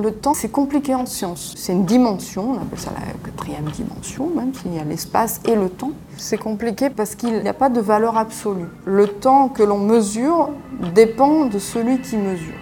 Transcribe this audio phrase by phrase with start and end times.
[0.00, 1.54] Le temps, c'est compliqué en science.
[1.56, 5.56] C'est une dimension, on appelle ça la quatrième dimension, même s'il y a l'espace et
[5.56, 5.90] le temps.
[6.16, 8.68] C'est compliqué parce qu'il n'y a pas de valeur absolue.
[8.84, 10.50] Le temps que l'on mesure
[10.94, 12.54] dépend de celui qui mesure.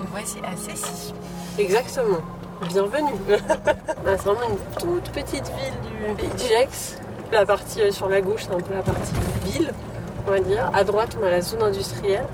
[0.00, 1.14] Nous voici à Cécy.
[1.60, 2.18] Exactement.
[2.68, 3.14] Bienvenue.
[3.28, 6.66] c'est vraiment une toute petite ville du Pays.
[7.30, 9.12] La partie euh, sur la gauche, c'est un peu la partie
[9.44, 9.72] ville,
[10.26, 10.68] on va dire.
[10.74, 12.26] À droite, on a la zone industrielle.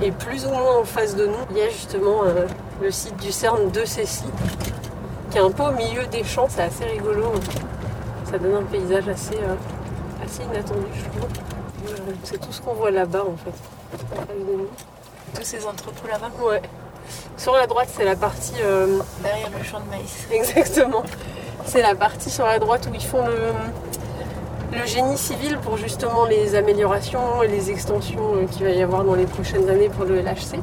[0.00, 2.46] Et plus ou moins en face de nous, il y a justement euh,
[2.80, 4.24] le site du CERN de Cécy,
[5.30, 6.46] qui est un peu au milieu des champs.
[6.48, 7.32] C'est assez rigolo.
[8.30, 9.54] Ça donne un paysage assez, euh,
[10.24, 11.30] assez inattendu, je trouve.
[12.22, 13.54] C'est tout ce qu'on voit là-bas, en fait.
[15.34, 16.62] Tous ces entrepôts là-bas Ouais.
[17.36, 18.54] Sur la droite, c'est la partie.
[18.62, 20.26] euh, Derrière le champ de maïs.
[20.32, 21.02] Exactement.
[21.64, 23.52] C'est la partie sur la droite où ils font le,
[24.72, 29.04] le génie civil pour justement les améliorations et les extensions euh, qu'il va y avoir
[29.04, 30.60] dans les prochaines années pour le LHC.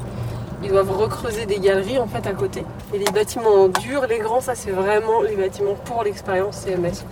[0.62, 2.64] Ils doivent recreuser des galeries en fait à côté.
[2.94, 7.04] Et les bâtiments durs, les grands, ça c'est vraiment les bâtiments pour l'expérience CMS.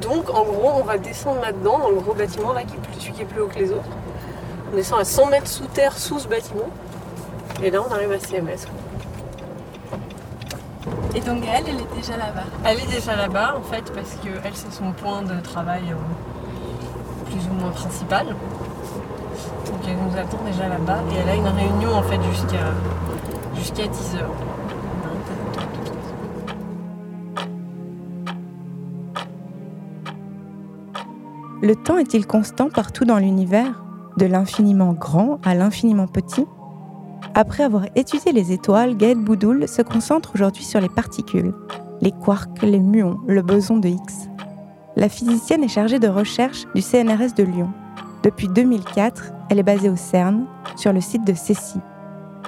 [0.00, 3.12] Donc en gros, on va descendre là-dedans, dans le gros bâtiment là, qui est plus,
[3.12, 3.88] qui est plus haut que les autres.
[4.72, 6.70] On descend à 100 mètres sous terre, sous ce bâtiment.
[7.62, 8.66] Et là, on arrive à CMS.
[11.14, 12.44] Et donc elle, elle est déjà là-bas.
[12.64, 17.30] Elle est déjà là-bas en fait parce que elle c'est son point de travail euh,
[17.30, 18.28] plus ou moins principal.
[18.28, 22.72] Donc elle nous attend déjà là-bas et elle a une réunion en fait jusqu'à
[23.54, 24.24] jusqu'à 10h.
[31.60, 33.84] Le temps est-il constant partout dans l'univers,
[34.16, 36.46] de l'infiniment grand à l'infiniment petit?
[37.34, 41.54] Après avoir étudié les étoiles, Gaël Boudoul se concentre aujourd'hui sur les particules,
[42.00, 44.28] les quarks, les muons, le boson de Higgs.
[44.96, 47.70] La physicienne est chargée de recherche du CNRS de Lyon.
[48.22, 50.44] Depuis 2004, elle est basée au CERN,
[50.76, 51.78] sur le site de Cécy.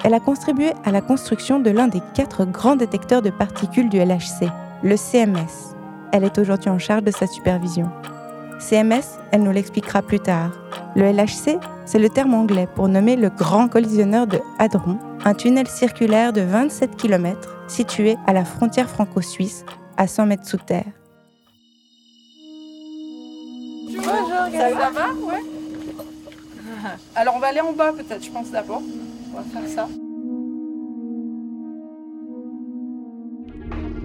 [0.03, 3.97] Elle a contribué à la construction de l'un des quatre grands détecteurs de particules du
[3.97, 4.47] LHC,
[4.83, 5.75] le CMS.
[6.11, 7.89] Elle est aujourd'hui en charge de sa supervision.
[8.59, 10.51] CMS, elle nous l'expliquera plus tard.
[10.95, 15.67] Le LHC, c'est le terme anglais pour nommer le grand collisionneur de Hadron, un tunnel
[15.67, 19.65] circulaire de 27 km situé à la frontière franco-suisse,
[19.97, 20.85] à 100 mètres sous terre.
[24.03, 25.43] Ça va Ouais.
[27.15, 28.81] Alors on va aller en bas peut-être, je pense d'abord.
[29.33, 29.87] On va faire ça.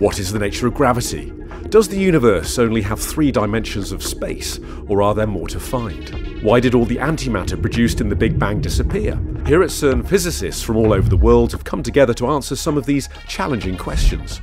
[0.00, 1.32] What is the nature of gravity?
[1.70, 4.58] Does the universe only have three dimensions of space,
[4.88, 6.08] or are there more to find?
[6.42, 9.16] Why did all the antimatter produced in the Big Bang disappear?
[9.46, 12.76] Here at CERN, physicists from all over the world have come together to answer some
[12.76, 14.40] of these challenging questions.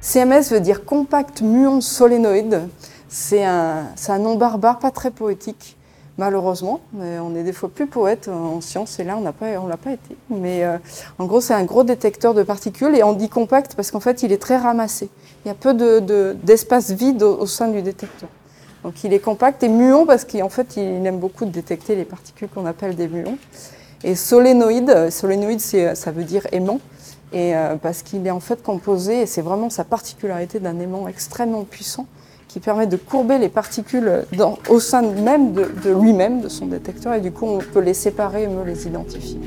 [0.00, 2.70] CMS veut dire compact muon solénoïde.
[3.08, 5.76] C'est un, un nom barbare, pas très poétique,
[6.18, 6.80] malheureusement.
[6.94, 9.92] On est des fois plus poète en science et là on n'a pas, l'a pas
[9.92, 10.16] été.
[10.28, 10.76] Mais euh,
[11.18, 14.22] en gros, c'est un gros détecteur de particules et on dit compact parce qu'en fait,
[14.22, 15.08] il est très ramassé.
[15.44, 18.28] Il y a peu de, de- d'espace vide au, sein du détecteur.
[18.84, 22.48] Donc il est compact et muon parce qu'en fait, il aime beaucoup détecter les particules
[22.48, 23.38] qu'on appelle des muons.
[24.04, 26.80] Et solénoïde, solénoïde, ça veut dire aimant.
[27.32, 31.08] Et euh, parce qu'il est en fait composé, et c'est vraiment sa particularité d'un aimant
[31.08, 32.06] extrêmement puissant,
[32.58, 36.66] qui permet de courber les particules dans- au sein même de, de lui-même, de son
[36.66, 39.38] détecteur, et du coup on peut les séparer et mieux les identifier.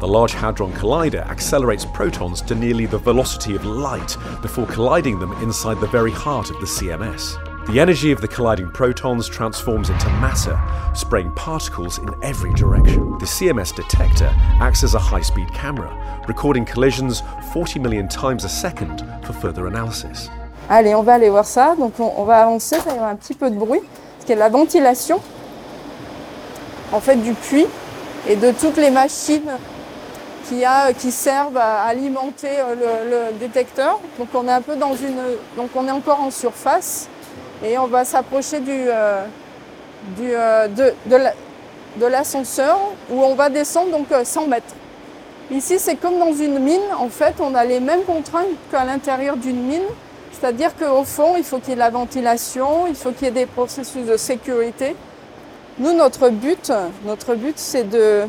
[0.00, 5.32] The Large Hadron Collider accelerates protons to nearly the velocity of light before colliding them
[5.42, 7.38] inside the very heart of the CMS.
[7.66, 10.56] The energy of the colliding protons transforms into matter,
[10.94, 13.18] spraying particles in every direction.
[13.18, 14.30] The CMS detector
[14.60, 15.90] acts as a high speed camera,
[16.28, 20.28] recording collisions 40 million times a second for further analysis.
[20.68, 21.74] Allez, on va aller voir ça.
[21.78, 24.40] Donc on, va avancer, ça y avoir un petit peu de bruit, parce qu'il y
[24.40, 25.20] a la ventilation
[26.92, 27.66] en fait du puits
[28.28, 29.50] et de toutes les machines
[30.48, 33.98] qui, a, qui servent à alimenter euh, le, détecteur.
[34.18, 35.16] Donc on est un peu dans une.
[35.56, 37.08] Donc on est encore en surface
[37.64, 39.24] et on va s'approcher du, euh,
[40.16, 41.34] du, euh, de, de la-
[41.96, 42.76] de l'ascenseur
[43.10, 44.74] où on va descendre donc euh, 100 mètres.
[45.50, 46.80] Ici, c'est comme dans une mine.
[46.98, 49.82] En fait, on a les mêmes contraintes qu'à l'intérieur d'une mine.
[50.44, 53.28] C'est-à-dire qu'au fond, il faut qu'il y ait de la ventilation, il faut qu'il y
[53.28, 54.94] ait des processus de sécurité.
[55.78, 56.70] Nous, notre but,
[57.06, 58.24] notre but, c'est de,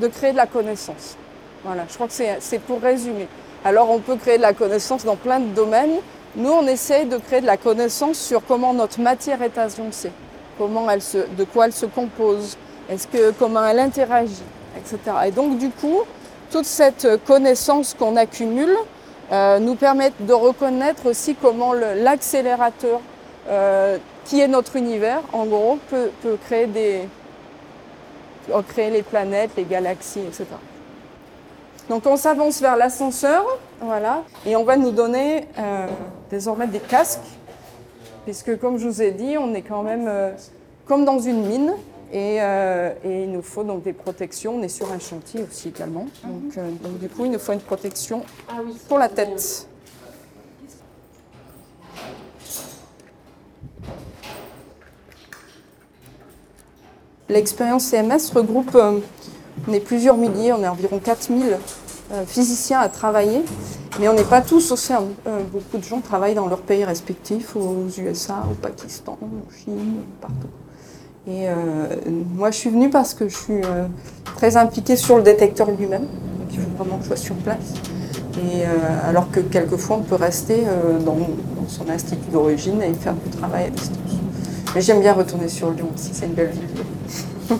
[0.00, 1.16] de créer de la connaissance.
[1.64, 3.28] Voilà, je crois que c'est pour résumer.
[3.64, 6.00] Alors, on peut créer de la connaissance dans plein de domaines.
[6.34, 10.10] Nous, on essaye de créer de la connaissance sur comment notre matière est agencée,
[10.58, 12.56] comment elle se, de quoi elle se compose,
[12.90, 14.42] est-ce que, comment elle interagit,
[14.76, 14.98] etc.
[15.28, 16.00] Et donc, du coup,
[16.50, 18.76] toute cette connaissance qu'on accumule
[19.30, 23.00] nous permet de reconnaître aussi comment l'accélérateur
[23.48, 26.10] euh, qui est notre univers, en gros, peut,
[26.44, 27.08] créer des,
[28.68, 30.46] créer les planètes, les galaxies, etc.
[31.88, 33.44] Donc on s'avance vers l'ascenseur,
[33.80, 35.86] voilà, et on va nous donner euh,
[36.30, 37.18] désormais des casques,
[38.24, 40.30] puisque comme je vous ai dit, on est quand même euh,
[40.86, 41.72] comme dans une mine,
[42.12, 44.56] et, euh, et il nous faut donc des protections.
[44.56, 47.52] On est sur un chantier aussi également, donc, euh, donc du coup il nous faut
[47.52, 49.66] une protection Ah pour la tête.
[57.30, 58.98] L'expérience CMS regroupe, euh,
[59.68, 61.58] on est plusieurs milliers, on est environ 4000
[62.12, 63.42] euh, physiciens à travailler,
[64.00, 65.06] mais on n'est pas tous au CERN.
[65.28, 70.02] Euh, beaucoup de gens travaillent dans leurs pays respectifs, aux USA, au Pakistan, en Chine,
[70.20, 70.48] partout.
[71.30, 71.52] Et euh,
[72.34, 73.86] moi, je suis venue parce que je suis euh,
[74.36, 77.74] très impliquée sur le détecteur lui-même, donc il faut vraiment que je sois sur place.
[78.36, 78.66] Et, euh,
[79.08, 83.30] alors que quelquefois, on peut rester euh, dans, dans son institut d'origine et faire du
[83.30, 83.96] travail à distance.
[84.74, 86.68] Mais j'aime bien retourner sur Lyon aussi, c'est une belle ville.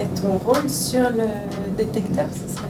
[0.00, 1.24] Et ton rôle sur le
[1.76, 2.66] détecteur, ce serait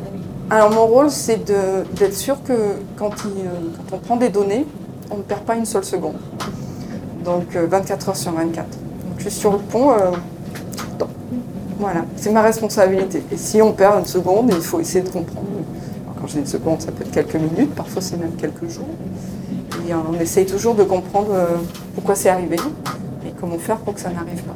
[0.50, 2.52] Alors mon rôle, c'est de- d'être sûr que
[2.96, 3.44] quand, il,
[3.90, 4.66] quand on prend des données,
[5.10, 6.16] on ne perd pas une seule seconde.
[7.24, 8.66] Donc euh, 24 heures sur 24.
[9.24, 10.10] Je suis sur le pont euh.
[11.78, 13.22] Voilà, c'est ma responsabilité.
[13.32, 15.46] Et si on perd une seconde, il faut essayer de comprendre.
[16.20, 18.88] Quand je dis une seconde, ça peut être quelques minutes, parfois c'est même quelques jours.
[19.86, 21.46] Et euh, on essaye toujours de comprendre euh,
[21.94, 22.56] pourquoi c'est arrivé
[23.26, 24.54] et comment faire pour que ça n'arrive pas.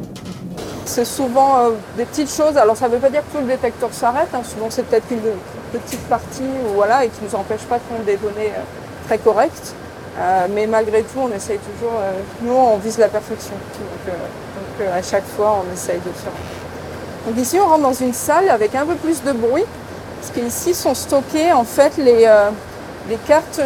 [0.85, 2.57] C'est souvent des petites choses.
[2.57, 4.29] Alors ça ne veut pas dire que tout le détecteur s'arrête.
[4.35, 4.43] hein.
[4.45, 6.43] Souvent c'est peut-être une petite partie
[6.75, 8.53] voilà, et qui ne nous empêche pas de prendre des données
[9.07, 9.75] très correctes.
[10.55, 12.01] Mais malgré tout, on essaye toujours.
[12.43, 13.53] nous, on vise la perfection.
[14.81, 16.33] Euh, donc, euh, à chaque fois, on essaye de faire.
[17.27, 19.65] Donc ici, on rentre dans une salle avec un peu plus de bruit,
[20.21, 22.51] parce qu'ici sont stockées en fait les, euh,
[23.09, 23.61] les cartes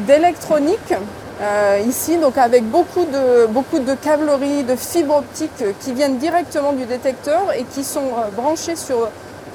[0.00, 0.94] d'électronique.
[1.40, 6.72] Euh, ici, donc avec beaucoup de, beaucoup de câbleries, de fibres optiques qui viennent directement
[6.72, 9.08] du détecteur et qui sont euh, branchées sur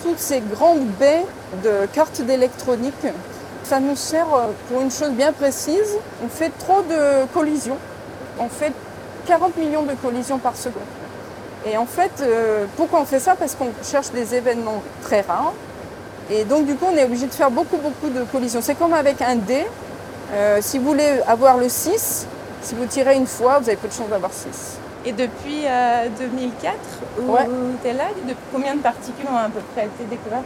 [0.04, 1.26] toutes ces grandes baies
[1.64, 2.94] de cartes d'électronique.
[3.64, 4.28] Ça nous sert
[4.70, 5.98] pour une chose bien précise.
[6.24, 7.78] On fait trop de collisions.
[8.40, 8.74] On fait
[9.28, 10.82] 40 millions de collisions par seconde.
[11.66, 13.36] Et en fait, euh, pourquoi on fait ça?
[13.36, 15.54] Parce qu'on cherche des événements très rares.
[16.30, 18.62] Et donc, du coup, on est obligé de faire beaucoup, beaucoup de collisions.
[18.62, 19.66] C'est comme avec un dé.
[20.34, 22.26] Euh, si vous voulez avoir le 6,
[22.62, 24.78] si vous tirez une fois, vous avez peu de chances d'avoir 6.
[25.06, 26.74] Et depuis euh, 2004,
[27.22, 27.48] où Ouais.
[27.84, 30.46] tu es là, de combien de particules ont à peu près été découvertes?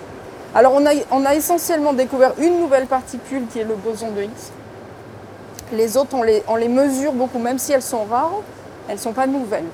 [0.56, 4.24] Alors, on a, on a essentiellement découvert une nouvelle particule qui est le boson de
[4.24, 4.32] Higgs.
[5.74, 8.32] Les autres, on les, on les mesure beaucoup, même si elles sont rares,
[8.88, 9.66] elles ne sont pas nouvelles.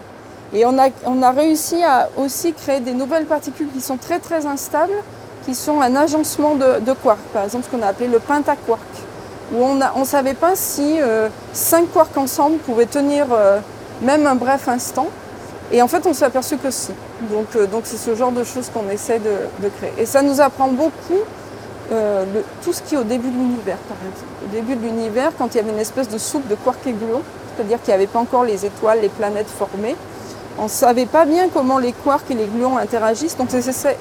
[0.53, 4.93] Et on a, réussi à aussi créer des nouvelles particules qui sont très très instables,
[5.45, 8.81] qui sont un agencement de, quarks, par exemple ce qu'on a appelé le pentaquark,
[9.53, 13.59] où on ne savait pas si euh, cinq quarks ensemble pouvaient tenir euh,
[14.01, 15.07] même un bref instant.
[15.73, 16.91] Et en fait, on s'est aperçu que si.
[17.31, 19.93] Donc, euh, c'est ce genre de choses qu'on essaie de, créer.
[19.97, 21.21] Et ça nous apprend beaucoup
[22.63, 24.31] tout ce qui est au début de l'univers, par exemple.
[24.45, 26.93] Au début de l'univers, quand il y avait une espèce de soupe de quarks et
[26.93, 27.21] gluons,
[27.53, 29.97] c'est-à-dire qu'il n'y avait pas encore les étoiles, les planètes formées,
[30.57, 33.37] on ne savait pas bien comment les quarks et les gluons interagissent.
[33.37, 33.97] Donc c'est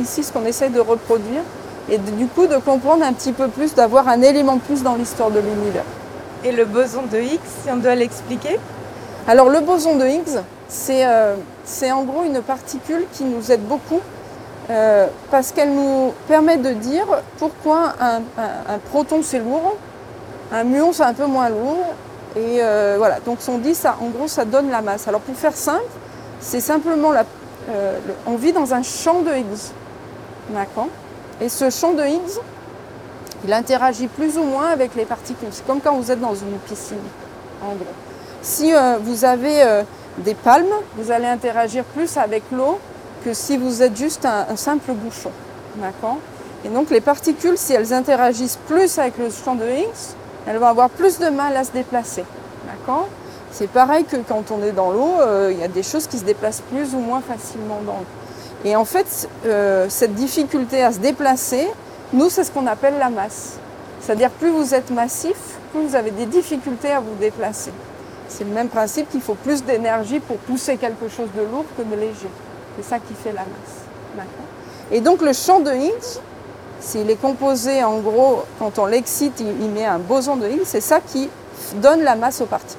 [0.00, 1.42] ici ce qu'on essaie de reproduire
[1.88, 4.94] et de- du coup de comprendre un petit peu plus, d'avoir un élément plus dans
[4.96, 5.84] l'histoire de l'univers.
[6.44, 8.58] Et le boson de Higgs, si on doit l'expliquer?
[9.26, 10.38] Alors le boson de Higgs,
[10.68, 11.34] c'est euh,
[11.64, 14.00] c'est en gros une particule qui nous aide beaucoup
[14.70, 17.06] euh, parce qu'elle nous permet de dire
[17.38, 19.76] pourquoi un, un- un proton c'est lourd,
[20.52, 21.94] un muon c'est un peu moins lourd.
[22.36, 25.06] Et euh, voilà, donc on dit ça, en gros ça donne la masse.
[25.06, 25.84] Alors pour faire simple,
[26.40, 27.24] c'est simplement la,
[27.70, 29.72] euh, on vit dans un champ de Higgs.
[30.50, 30.88] D'accord?
[31.40, 32.40] Et ce champ de Higgs,
[33.44, 35.48] il interagit plus ou moins avec les particules.
[35.52, 36.96] C'est comme quand vous êtes dans une piscine,
[37.62, 37.86] en gros.
[38.42, 39.82] Si euh, vous avez
[40.18, 42.78] des palmes, vous allez interagir plus avec l'eau
[43.24, 45.30] que si vous êtes juste un, un simple bouchon.
[45.76, 46.18] D'accord?
[46.64, 50.66] Et donc les particules, si elles interagissent plus avec le champ de Higgs, elles vont
[50.66, 52.24] avoir plus de mal à se déplacer.
[52.66, 53.08] D'accord?
[53.50, 56.18] C'est pareil que quand on est dans l'eau, euh, il y a des choses qui
[56.18, 58.06] se déplacent plus ou moins facilement dans l'eau.
[58.64, 61.68] Et en fait, euh, cette difficulté à se déplacer,
[62.12, 63.58] nous, c'est ce qu'on appelle la masse.
[64.00, 65.36] C'est-à-dire plus vous êtes massif,
[65.72, 67.72] plus vous avez des difficultés à vous déplacer.
[68.28, 71.82] C'est le même principe qu'il faut plus d'énergie pour pousser quelque chose de lourd que
[71.82, 72.28] de léger.
[72.76, 74.26] C'est ça qui fait la masse.
[74.90, 76.20] Et donc le champ de Higgs,
[76.84, 80.82] s'il est composé en gros, quand on l'excite, il, met un boson de Higgs, c'est
[80.82, 81.30] ça qui
[81.76, 82.78] donne la masse aux particules.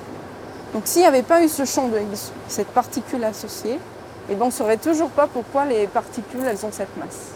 [0.73, 3.79] Donc s'il n'y avait pas eu ce champ de Higgs, cette particule associée,
[4.29, 7.31] eh ben, on ne saurait toujours pas pourquoi les particules elles ont cette masse.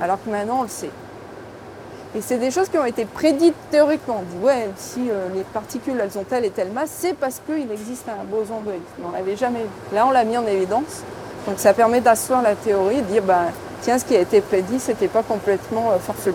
[0.00, 0.90] Alors que maintenant on le sait.
[2.16, 4.22] Et c'est des choses qui ont été prédites théoriquement.
[4.22, 7.40] On dit, ouais, si euh, les particules, elles ont telle et telle masse, c'est parce
[7.44, 8.80] qu'il existe un boson de Higgs.
[8.98, 9.94] Mais on l'avait jamais vu.
[9.94, 11.02] Là, on l'a mis en évidence.
[11.46, 14.78] Donc ça permet d'asseoir la théorie, de dire, ben, tiens, ce qui a été prédit,
[14.80, 16.34] c'était pas complètement euh, farfelu.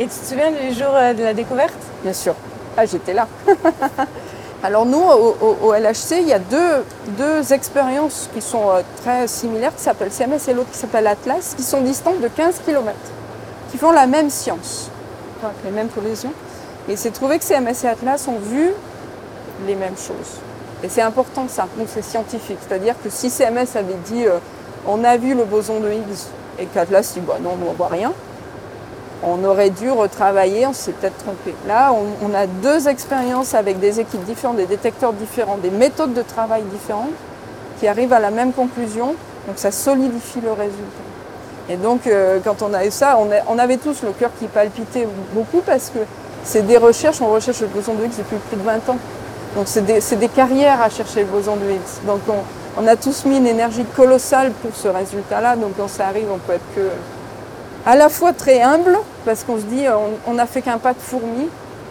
[0.00, 1.74] Et tu te souviens du jour euh, de la découverte?
[2.02, 2.34] Bien sûr.
[2.76, 3.28] Ah, j'étais là.
[4.62, 6.84] Alors nous, au, au- au LHC, il y a deux,
[7.18, 11.54] deux expériences qui sont euh, très similaires, qui s'appellent CMS et l'autre qui s'appelle Atlas,
[11.56, 12.92] qui sont distantes de 15 km,
[13.70, 14.90] qui font la même science,
[15.38, 16.32] enfin, les mêmes collisions.
[16.88, 18.70] Et c'est trouvé que CMS et Atlas ont vu
[19.66, 20.40] les mêmes choses.
[20.82, 22.58] Et c'est important ça, donc c'est scientifique.
[22.66, 24.38] C'est-à-dire que si CMS avait dit euh,
[24.86, 28.12] on a vu le boson de Higgs et qu'Atlas dit bah non, on voit rien,
[29.26, 31.54] on aurait dû retravailler, on s'est peut-être trompé.
[31.66, 36.22] Là, on, a deux expériences avec des équipes différentes, des détecteurs différents, des méthodes de
[36.22, 37.12] travail différentes
[37.80, 39.14] qui arrivent à la même conclusion.
[39.46, 41.04] Donc ça solidifie le résultat.
[41.70, 45.08] Et donc, euh, quand on a eu ça, on, avait tous le cœur qui palpitait
[45.32, 46.00] beaucoup parce que
[46.44, 48.98] c'est des recherches, on recherche le boson de Higgs depuis plus de 20 ans.
[49.56, 52.06] Donc c'est des, des carrières à chercher le boson de Higgs.
[52.06, 52.42] Donc on,
[52.80, 55.56] on a tous mis une énergie colossale pour ce résultat-là.
[55.56, 56.88] Donc quand ça arrive, on peut être que
[57.86, 59.84] à la fois très humble, parce qu'on se dit
[60.26, 61.48] on n'a fait qu'un pas de fourmi,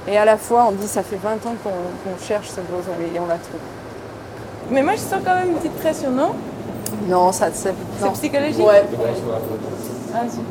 [0.08, 3.20] et à la fois on dit ça fait 20 ans qu'on cherche ce boson et
[3.20, 3.60] on l'a trouvé.
[4.72, 6.32] Mais moi, je sens quand même une petite pression, non?
[7.08, 7.74] Non, ça c'est
[8.14, 8.66] psychologique?
[8.66, 8.84] Ouais,
[10.16, 10.42] Ah, zut.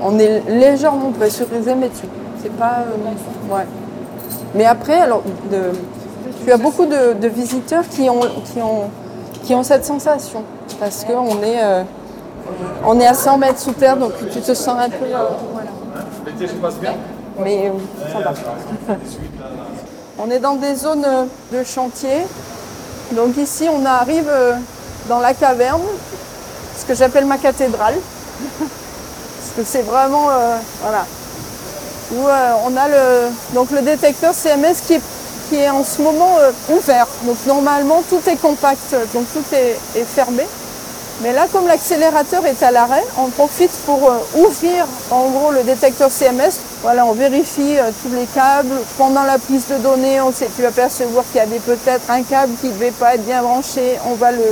[0.00, 2.06] on est légèrement pressurisé, mais tu
[2.40, 3.64] c'est pas euh, ouais.
[4.54, 5.72] Mais après, alors de,
[6.44, 8.90] tu as beaucoup de, de visiteurs qui ont qui ont
[9.48, 10.44] qui ont cette sensation
[10.78, 11.82] parce qu'on est euh,
[12.84, 15.24] on est à 100 mètres sous terre, donc tu te sens un peu euh.
[17.40, 18.94] Mais euh.
[20.18, 21.06] On est dans des zones
[21.50, 22.26] de chantier.
[23.12, 24.30] Donc ici, on arrive
[25.08, 25.80] dans la caverne,
[26.76, 27.94] ce que j'appelle ma cathédrale.
[28.58, 30.26] Parce que c'est vraiment,
[30.82, 31.06] voilà,
[32.12, 32.26] où
[32.66, 35.02] on a le, donc le détecteur CMS qui est,
[35.48, 37.06] qui est en ce moment euh, ouvert.
[37.24, 40.44] Donc normalement, tout est compact, donc tout est, fermé.
[41.22, 45.64] Mais là, comme l'accélérateur est à l'arrêt, on profite pour euh, ouvrir en gros le
[45.64, 46.60] détecteur CMS.
[46.82, 48.80] Voilà, on vérifie euh, tous les câbles.
[48.96, 52.52] Pendant la prise de données, on s'est pu apercevoir qu'il y avait peut-être un câble
[52.60, 53.98] qui ne devait pas être bien branché.
[54.06, 54.44] On va, le,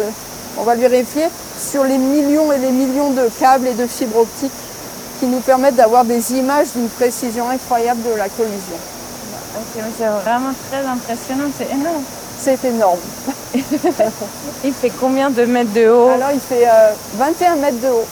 [0.59, 1.26] on va le vérifier
[1.59, 4.53] sur les millions et les millions de câbles et de fibres optiques
[5.21, 8.76] qui nous permettent d'avoir des images d'une précision incroyable de la collision.
[9.56, 12.04] Ok, mais c'est vraiment très impressionnant, c'est énorme.
[12.38, 12.98] C'est énorme.
[14.64, 16.08] Il fait combien de mètres de haut?
[16.10, 18.04] Alors il fait euh, 21 mètres de haut.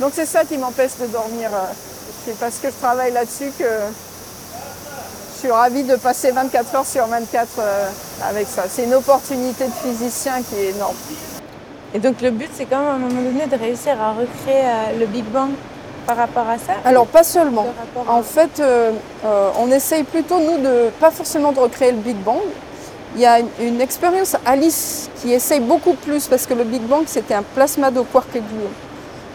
[0.00, 1.50] Donc c'est ça qui m'empêche de dormir.
[1.52, 1.72] euh,
[2.24, 3.64] C'est parce que je travaille là-dessus que
[5.34, 7.88] je suis ravie de passer 24 heures sur 24 euh,
[8.28, 8.62] avec ça.
[8.72, 10.94] C'est une opportunité de physicien qui est énorme.
[11.92, 14.64] Et donc le but, c'est quand même à un moment donné de réussir à recréer
[14.64, 15.50] euh, le Big Bang?
[16.06, 17.66] Par rapport à ça Alors pas seulement.
[18.08, 18.92] À- En fait, euh,
[19.24, 22.40] euh, on essaye plutôt, nous, de pas forcément de recréer le Big Bang.
[23.16, 26.82] Il y a une, une expérience Alice qui essaye beaucoup plus parce que le Big
[26.82, 28.70] Bang, c'était un plasma de quark et gluon.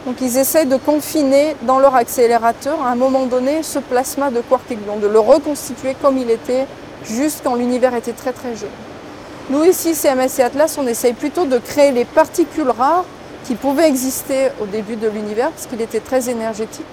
[0.05, 4.41] Donc ils essayent de confiner dans leur accélérateur, à un moment donné, ce plasma de
[4.41, 6.65] quark et gluon, de le reconstituer comme il était
[7.05, 8.69] juste quand l'univers était très très jeune.
[9.49, 13.05] Nous ici, CMS et Atlas, on essaye plutôt de créer les particules rares
[13.49, 16.85] qui pouvaient exister au début de l'univers, parce qu'il était très énergétique,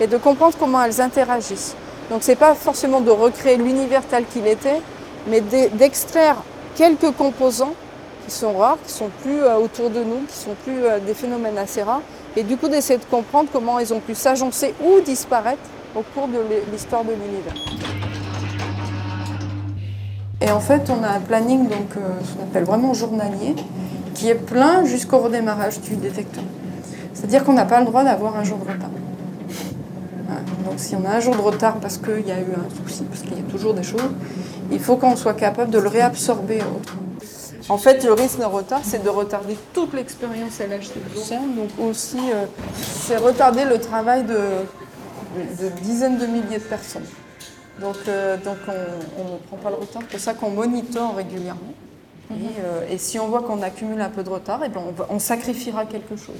[0.00, 1.76] et de comprendre comment elles interagissent.
[2.10, 4.80] Donc c'est pas forcément de recréer l'univers tel qu'il était,
[5.28, 6.38] mais d'e- d'extraire
[6.74, 7.74] quelques composants
[8.26, 11.14] qui sont rares, qui sont plus euh, autour de nous, qui sont plus euh, des
[11.14, 12.02] phénomènes assez rares,
[12.36, 15.62] et du coup d'essayer de comprendre comment ils ont pu s'agencer ou disparaître
[15.94, 17.54] au cours de l'hi- l'histoire de l'univers.
[20.40, 23.54] Et en fait, on a un planning, donc, euh, ce qu'on appelle vraiment journalier,
[24.20, 26.44] qui est plein jusqu'au redémarrage du détecteur.
[27.14, 28.90] C'est-à-dire qu'on n'a pas le droit d'avoir un jour de retard.
[30.26, 30.40] Voilà.
[30.66, 33.04] Donc si on a un jour de retard parce qu'il y a eu un souci,
[33.04, 34.10] parce qu'il y a toujours des choses,
[34.70, 36.58] il faut qu'on soit capable de le réabsorber.
[37.70, 41.70] En fait, le risque de retard, c'est de retarder toute l'expérience LHC du CERN, donc
[41.88, 42.44] aussi, euh,
[42.82, 47.06] c'est retarder le travail de, de- de dizaines de milliers de personnes.
[47.80, 51.14] Donc, euh, donc on, on ne prend pas le retard, c'est pour ça qu'on monitore
[51.16, 51.72] régulièrement.
[52.30, 52.34] Et,
[52.64, 55.06] euh, et si on voit qu'on accumule un peu de retard, eh ben on, va-
[55.10, 56.36] on sacrifiera quelque chose.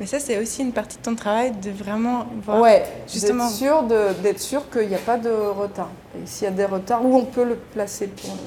[0.00, 2.60] Mais ça, c'est aussi une partie de ton travail de vraiment voir.
[2.60, 3.44] Ouais, justement.
[3.46, 5.90] d'être sûr, de- d'être sûr qu'il n'y a pas de retard.
[6.16, 8.40] Et s'il y a des retards, où on peut le placer pour le.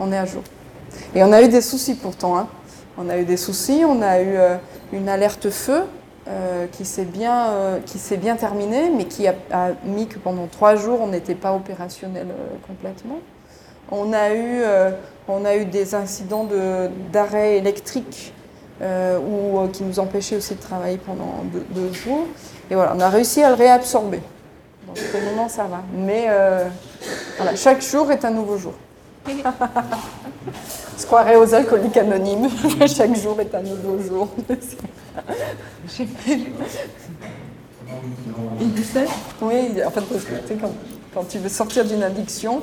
[0.00, 0.42] On est à jour.
[1.14, 2.36] Et on a eu des soucis pourtant.
[2.36, 2.48] hein.
[2.98, 4.56] On a eu des soucis, on a eu euh,
[4.92, 5.84] une alerte feu
[6.28, 10.18] euh, qui s'est bien, euh, qui s'est bien terminée, mais qui a, a mis que
[10.18, 12.26] pendant trois jours, on n'était pas opérationnel
[12.66, 13.18] complètement.
[13.90, 14.90] On a eu, euh,
[15.28, 18.32] on a eu des incidents de- d'arrêt électrique
[18.80, 22.26] euh, ou euh, qui nous empêchait aussi de travailler pendant deux, deux jours.
[22.70, 24.20] Et voilà, on a réussi à le réabsorber.
[24.86, 25.82] Donc pour le moment, ça va.
[25.94, 26.66] Mais euh,
[27.36, 28.74] voilà, chaque jour est un nouveau jour.
[29.28, 32.48] On se croirait aux alcooliques anonymes.
[32.88, 34.28] chaque jour est un nouveau jour.
[38.60, 39.00] Il dit ça
[39.40, 40.70] Oui, en fait, parce que, quand,
[41.14, 42.62] quand tu veux sortir d'une addiction,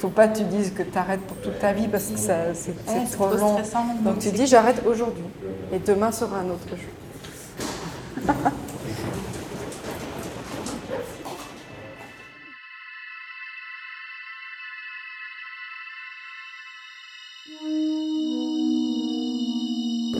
[0.00, 2.54] faut pas que tu dises que tu arrêtes pour toute ta vie parce que ça-
[2.54, 3.52] c'est Ouais, trop trop long.
[3.58, 5.24] stressant, Donc tu dis j'arrête aujourd'hui
[5.72, 6.90] et demain sera un autre jour.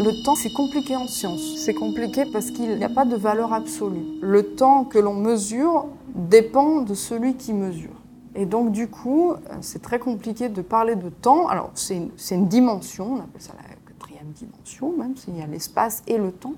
[0.03, 1.57] Le temps, c'est compliqué en science.
[1.57, 4.05] C'est compliqué parce qu'il n'y a pas de valeur absolue.
[4.23, 7.91] Le temps que l'on mesure dépend de celui qui mesure.
[8.35, 11.49] Et donc, du coup, euh, c'est très compliqué de parler de temps.
[11.49, 15.47] Alors, c'est une, une dimension, on appelle ça la quatrième dimension, même s'il y a
[15.47, 16.55] l'espace et le temps.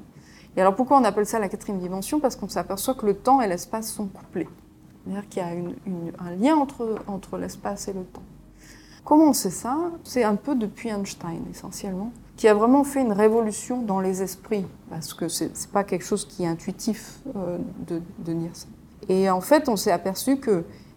[0.57, 2.21] Et alors, pourquoi on appelle ça la quatrième dimension?
[2.21, 4.49] Parce qu'on s'aperçoit que le temps et l'espace sont couplés.
[5.05, 8.23] C'est-à-dire qu'il y a un lien entre, entre l'espace et le temps.
[9.05, 9.79] Comment on sait ça?
[10.05, 14.67] C'est un peu depuis Einstein, essentiellement, qui a vraiment fait une révolution dans les esprits,
[14.91, 18.69] parce que c'est n'est pas quelque chose qui est intuitif euh, de, de dire ça.
[19.09, 20.37] Et en fait, on s'est aperçu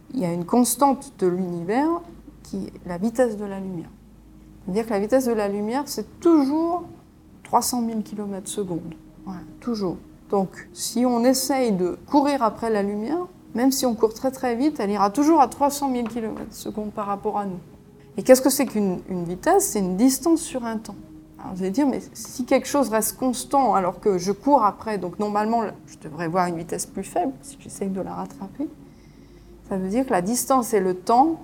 [0.09, 1.89] qu'il y a une constante de l'univers
[2.43, 3.89] qui est la vitesse de la lumière.
[4.63, 6.83] C'est-à-dire que la vitesse de la lumière, c'est toujours
[7.43, 8.95] 300 000 km secondes.
[9.59, 9.97] Toujours.
[10.29, 14.55] Donc, si on essaye de courir après la lumière, même si on court très très
[14.55, 17.59] vite, elle ira toujours à 300 000 km secondes par rapport à nous.
[18.17, 19.69] Et qu'est-ce que c'est qu'une une vitesse?
[19.69, 20.95] C'est une distance sur un temps.
[21.39, 24.97] Alors vous allez dire, mais si quelque chose reste constant alors que je cours après,
[24.97, 28.67] donc normalement je devrais voir une vitesse plus faible si j'essaye de la rattraper,
[29.69, 31.41] ça veut dire que la distance et le temps,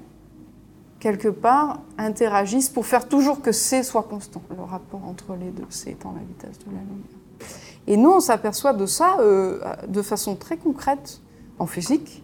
[1.00, 5.66] quelque part, interagissent pour faire toujours que C soit constant, le rapport entre les deux,
[5.70, 7.48] C étant la vitesse de la lumière.
[7.88, 11.20] Et nous, on s'aperçoit de ça euh, de façon très concrète
[11.58, 12.24] en physique,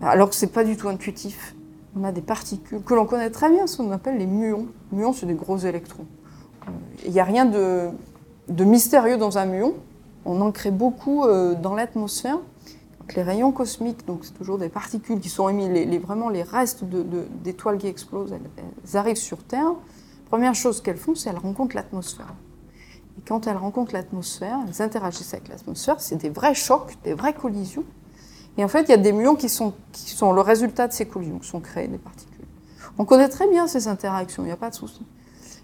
[0.00, 1.54] alors que c'est pas du tout intuitif.
[1.98, 4.68] On a des particules que l'on connaît très bien, ce qu'on appelle les muons.
[4.92, 6.06] Les muons, c'est des gros électrons.
[6.66, 6.70] Euh,
[7.04, 7.88] Il n'y a rien de,
[8.48, 9.74] de mystérieux dans un muon.
[10.24, 12.38] On en crée beaucoup euh, dans l'atmosphère.
[13.14, 16.84] Les rayons cosmiques, donc c'est toujours des particules qui sont émises, les, vraiment les restes
[16.84, 19.72] d'étoiles qui explosent, elles, arrivent sur Terre.
[20.28, 22.34] Première chose qu'elles font, c'est qu'elles rencontrent l'atmosphère.
[23.16, 27.32] Et quand elles rencontrent l'atmosphère, elles interagissent avec l'atmosphère, c'est des vrais chocs, des vraies
[27.32, 27.84] collisions.
[28.58, 30.92] Et en fait, il y a des muons qui sont, qui sont le résultat de
[30.92, 32.44] ces collisions, qui sont créés des particules.
[32.98, 35.02] On connaît très bien ces interactions, il n'y a pas de souci.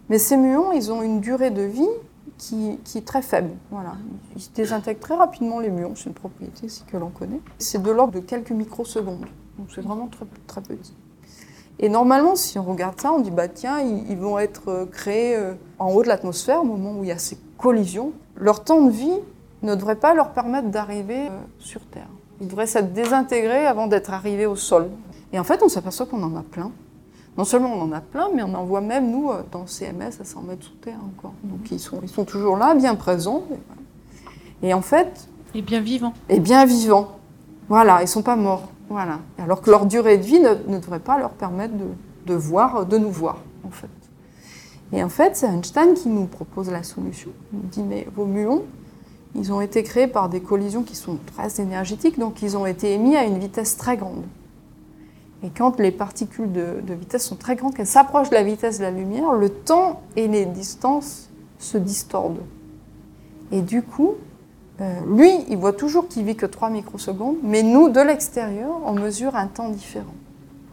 [0.08, 1.88] Mais ces muons, ils ont une durée de vie
[2.38, 3.50] qui, est très faible.
[3.70, 3.92] Voilà.
[4.36, 7.40] Ils se désintègrent très rapidement, les muons, c'est une propriété aussi que l'on connaît.
[7.58, 9.26] C'est de l'ordre de quelques microsecondes,
[9.58, 10.94] donc c'est vraiment très, très petit.
[11.78, 14.86] Et normalement, si on regarde ça, on dit, bah tiens, ils, ils vont être euh,
[14.86, 18.12] créés euh, en haut de l'atmosphère, au moment où il y a ces collisions.
[18.36, 19.18] Leur temps de vie
[19.62, 22.08] ne devrait pas leur permettre d'arriver euh, sur Terre.
[22.40, 24.90] Ils devraient s'être désintégrés avant d'être arrivés au sol.
[25.32, 26.72] Et en fait, on s'aperçoit qu'on en a plein.
[27.38, 30.20] Non seulement on en a plein, mais on en voit même, nous, euh, dans CMS,
[30.20, 31.32] à 100 mètres sous terre encore.
[31.44, 33.44] Donc ils sont, ils sont toujours là, bien présents.
[34.62, 36.12] Et, en fait, Et bien vivant.
[36.28, 37.08] et bien vivants.
[37.68, 38.68] Voilà, ils sont pas morts.
[38.90, 39.18] Voilà.
[39.38, 41.86] Alors que leur durée de vie ne, ne devrait pas leur permettre de,
[42.26, 43.88] de voir, de nous voir, en fait.
[44.92, 47.30] Et en fait, c'est Einstein qui nous propose la solution.
[47.52, 48.62] Il nous dit, mais vos muons,
[49.34, 52.92] ils ont été créés par des collisions qui sont très énergétiques, donc ils ont été
[52.92, 54.24] émis à une vitesse très grande.
[55.44, 58.78] Et quand les particules de, de vitesse sont très grandes, qu'elles s'approchent de la vitesse
[58.78, 61.28] de la lumière, le temps et les distances
[61.58, 62.42] se distordent.
[63.50, 64.14] Et du coup,
[64.80, 68.92] euh, lui, il voit toujours qu'il vit que 3 microsecondes, mais nous, de l'extérieur, on
[68.92, 70.14] mesure un temps différent.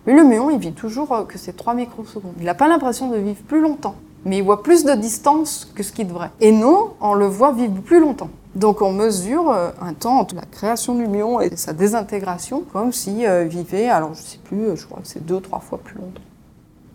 [0.07, 2.33] Lui, le muon, il vit toujours euh, que c'est 3 microsecondes.
[2.39, 5.83] Il n'a pas l'impression de vivre plus longtemps, mais il voit plus de distance que
[5.83, 6.31] ce qu'il devrait.
[6.39, 8.29] Et nous, on le voit vivre plus longtemps.
[8.55, 12.91] Donc on mesure euh, un temps entre la création du muon et sa désintégration, comme
[12.91, 15.39] s'il euh, vivait, alors je ne sais plus, euh, je crois que c'est deux ou
[15.39, 16.21] trois fois plus longtemps.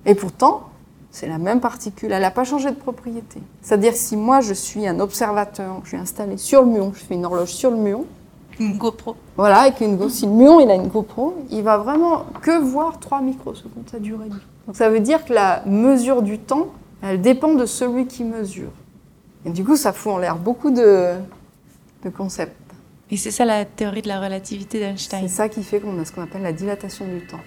[0.04, 0.64] Et pourtant,
[1.12, 3.40] c'est la même particule, elle n'a pas changé de propriété.
[3.62, 7.14] C'est-à-dire si moi je suis un observateur, je suis installé sur le muon, je fais
[7.14, 8.04] une horloge sur le muon,
[8.58, 9.14] Une GoPro.
[9.36, 12.60] voilà, avec une Go, si le muon il a une GoPro, il va vraiment que
[12.60, 14.40] voir 3 microsecondes sa durée de vie.
[14.66, 16.66] Donc ça veut dire que la mesure du temps,
[17.00, 18.70] elle dépend de celui qui mesure.
[19.46, 21.12] Et du coup, ça fout en l'air beaucoup de,
[22.04, 22.54] de concepts.
[23.10, 25.22] Et c'est ça la théorie de la relativité d'Einstein.
[25.22, 27.40] C'est ça qui fait qu'on a ce qu'on appelle la dilatation du temps.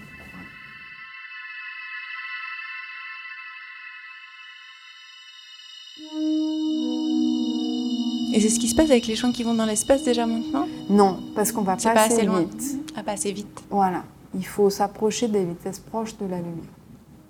[8.34, 10.68] Et c'est ce qui se passe avec les gens qui vont dans l'espace déjà maintenant?
[10.88, 12.42] Non, parce qu'on va pas, pas assez, assez loin.
[12.42, 12.78] vite.
[12.94, 13.64] Ah, pas assez vite.
[13.68, 16.70] Voilà, il faut s'approcher des vitesses proches de la lumière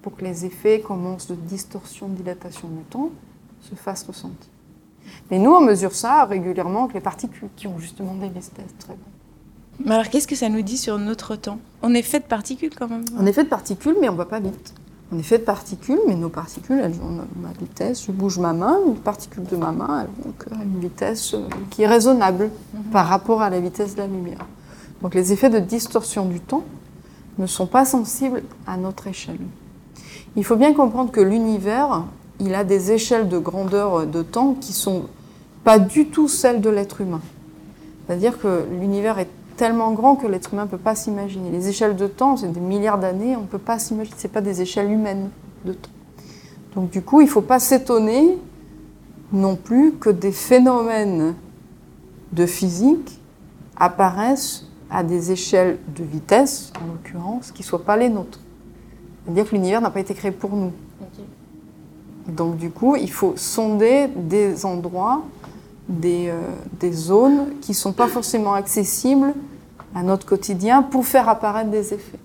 [0.03, 3.11] pour que les effets commencent de distorsion, de dilatation du temps
[3.63, 4.51] se fassent ressentir.
[5.31, 8.95] Mais nous, on mesure ça régulièrement avec les particules qui ont justement des vitesses très
[8.95, 9.85] bonnes.
[9.85, 11.59] Mais alors, qu'est-ce que ça nous dit sur notre temps?
[11.83, 13.05] On est fait de particules quand même.
[13.19, 14.75] On est fait de particules, mais on va pas vite.
[15.11, 18.05] On est fait de particules, mais nos particules, elles ont ma vitesse.
[18.07, 21.83] Je bouge ma main, une particule de ma main, vont à une vitesse euh, qui
[21.83, 22.51] est raisonnable
[22.93, 24.45] par rapport à la vitesse de la lumière.
[25.01, 26.65] Donc les effets de distorsion du temps
[27.39, 29.39] ne sont pas sensibles à notre échelle.
[30.37, 32.05] Il faut bien comprendre que l'univers,
[32.41, 35.05] il a des échelles de grandeur de temps qui sont
[35.65, 37.21] pas du tout celles de l'être humain.
[38.07, 41.51] C'est-à-dire que l'univers est tellement grand que l'être humain ne peut pas s'imaginer.
[41.51, 44.17] Les échelles de temps, c'est des milliards d'années, on ne peut pas s'imaginer.
[44.19, 45.31] Ce pas des échelles humaines
[45.65, 45.91] de temps.
[46.75, 48.39] Donc du coup, il ne faut pas s'étonner
[49.33, 51.35] non plus que des phénomènes
[52.33, 53.21] de physique
[53.77, 58.41] apparaissent à des échelles de vitesse, en l'occurrence, qui ne soient pas les nôtres.
[59.25, 60.73] C'est-à-dire que l'univers n'a pas été créé pour nous.
[62.29, 65.23] Donc du coup, il faut sonder des endroits,
[65.89, 69.33] des, euh, zones qui ne sont pas forcément accessibles
[69.95, 72.19] à notre quotidien pour faire apparaître des effets.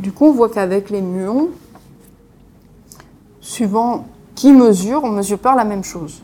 [0.00, 1.48] Du coup, on voit qu'avec les muons,
[3.40, 6.22] suivant qui mesure, on ne mesure pas la même chose.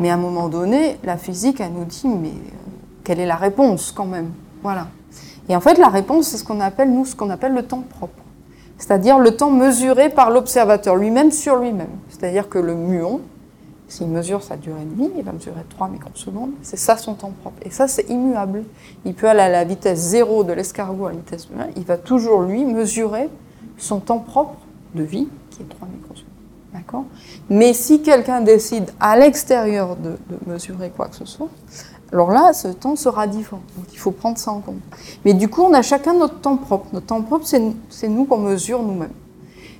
[0.00, 2.32] Mais à un moment donné, la physique, elle nous dit, mais euh,
[3.02, 4.30] quelle est la réponse quand même?
[4.62, 4.88] Voilà.
[5.48, 7.84] Et en fait, la réponse, c'est ce qu'on appelle, nous, ce qu'on appelle le temps
[7.88, 8.23] propre.
[8.84, 11.88] C'est-à-dire le temps mesuré par l'observateur lui-même sur lui-même.
[12.10, 13.22] C'est-à-dire que le muon,
[13.88, 16.50] s'il mesure sa durée de vie, il va mesurer 3 microsecondes.
[16.60, 17.56] C'est ça son temps propre.
[17.62, 18.64] Et ça, c'est immuable.
[19.06, 21.68] Il peut aller à la vitesse zéro de l'escargot à la vitesse de 1.
[21.76, 23.30] Il va toujours, lui, mesurer
[23.78, 24.58] son temps propre
[24.94, 26.28] de vie, qui est 3 microsecondes.
[26.74, 27.04] D'accord?
[27.48, 31.48] Mais si quelqu'un décide à l'extérieur de, de mesurer quoi que ce soit,
[32.14, 33.60] alors là, ce temps sera différent.
[33.76, 34.76] Donc il faut prendre ça en compte.
[35.24, 36.86] Mais du coup, on a chacun notre temps propre.
[36.92, 39.10] Notre temps propre, c'est nous qu'on mesure nous-mêmes.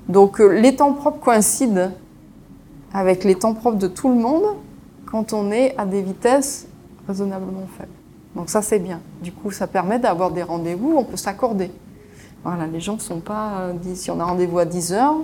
[0.08, 1.92] Donc euh, les temps propres coïncident
[2.92, 4.42] avec les temps propres de tout le monde
[5.06, 6.66] quand on est à des vitesses
[7.06, 7.92] raisonnablement faibles.
[8.34, 9.00] Donc ça, c'est bien.
[9.22, 11.70] Du coup, ça permet d'avoir des rendez-vous, on peut s'accorder.
[12.42, 13.60] Voilà, les gens ne sont pas...
[13.60, 15.18] Euh, si on a rendez-vous à 10 heures,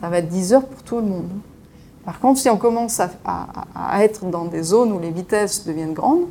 [0.00, 1.28] ça va être 10 heures pour tout le monde.
[2.06, 6.28] Par contre, si on commence à, être dans des zones où les vitesses deviennent grandes,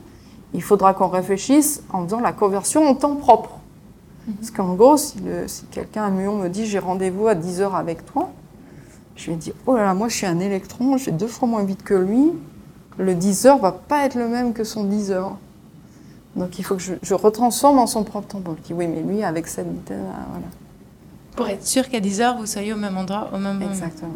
[0.53, 3.59] il faudra qu'on réfléchisse en faisant la conversion en temps propre.
[4.39, 5.17] Parce qu'en gros, si,
[5.71, 8.31] quelqu'un à Muon me dit j'ai rendez-vous à 10 heures avec toi,
[9.15, 11.63] je vais dire oh là là, moi je suis un électron, j'ai deux fois moins
[11.63, 12.31] vite que lui,
[12.97, 15.37] le 10 heures va pas être le même que son 10 heures.
[16.35, 18.39] Donc il faut que je, retransforme en son propre temps.
[18.39, 20.47] Donc je dis oui, mais lui avec cette vitesse, voilà.
[21.35, 23.71] Pour être sûr qu'à 10 heures, vous soyez au même endroit au même moment.
[23.71, 24.09] Exactement.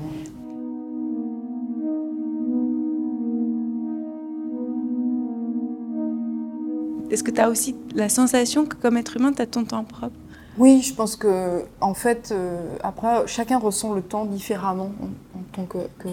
[7.09, 9.83] Est-ce que tu as aussi la sensation que comme être humain, tu as ton temps
[9.83, 10.15] propre?
[10.57, 14.91] Oui, je pense que, en fait, euh, après, chacun ressent le temps différemment
[15.33, 16.09] en, tant que,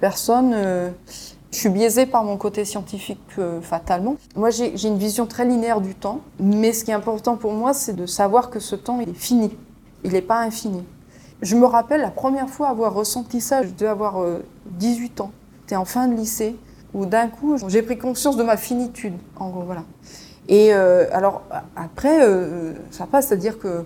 [0.00, 0.52] personne.
[0.54, 0.90] Euh,
[1.52, 4.16] je suis biaisée par mon côté scientifique euh, fatalement.
[4.34, 7.72] Moi, j'ai une vision très linéaire du temps, mais ce qui est important pour moi,
[7.72, 9.56] c'est de savoir que ce temps, il est fini.
[10.02, 10.82] Il n'est pas infini.
[11.42, 14.24] Je me rappelle la première fois avoir ressenti ça, je devais avoir
[14.66, 15.30] 18 ans.
[15.60, 16.56] J'étais en fin de lycée
[16.94, 19.82] où d'un coup, j'ai pris conscience de ma finitude, voilà.
[20.48, 21.42] Et euh, alors,
[21.74, 23.84] après, euh, ça passe, c'est-à-dire que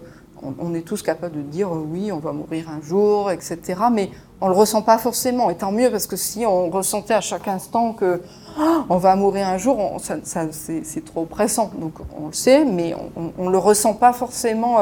[0.58, 3.60] on, est tous capables de dire euh, oui, on va mourir un jour, etc.
[3.92, 4.10] Mais
[4.40, 5.50] on le ressent pas forcément.
[5.50, 8.22] Et tant mieux, parce que si on ressentait à chaque instant que
[8.58, 11.70] oh, on va mourir un jour, ça, c'est trop pressant.
[11.78, 14.78] Donc on le sait, mais on, ne le ressent pas forcément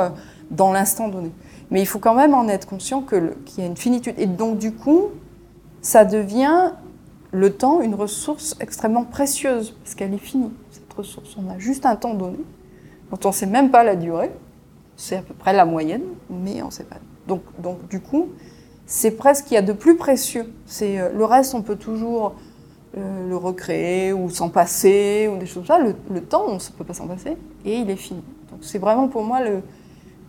[0.52, 1.32] dans l'instant donné.
[1.72, 4.14] Mais il faut quand même en être conscient qu'il y a une finitude.
[4.16, 5.06] Et donc du coup,
[5.82, 6.70] ça devient
[7.30, 11.36] le temps une ressource extrêmement précieuse, parce qu'elle est finie, cette ressource.
[11.38, 12.38] On a juste un temps donné,
[13.10, 14.30] dont on ne sait même pas la durée,
[14.96, 16.96] c'est à peu près la moyenne, mais on ne sait pas.
[17.26, 17.42] Donc,
[17.88, 18.28] du coup,
[18.86, 20.52] c'est presque qu'il y a de plus précieux.
[20.66, 22.36] C'est euh, le reste, on peut toujours
[22.96, 25.78] euh, le recréer ou s'en passer ou des choses comme ça.
[25.78, 27.36] Le, temps, on ne peut pas s'en passer
[27.66, 28.22] et il est fini.
[28.50, 29.40] Donc c'est vraiment pour moi